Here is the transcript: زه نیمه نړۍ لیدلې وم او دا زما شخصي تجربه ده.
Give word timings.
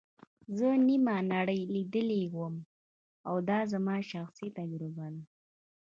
زه 0.57 0.67
نیمه 0.87 1.15
نړۍ 1.33 1.61
لیدلې 1.75 2.21
وم 2.35 2.55
او 3.27 3.35
دا 3.49 3.59
زما 3.71 3.97
شخصي 4.11 4.47
تجربه 4.57 5.07
ده. 5.13 5.21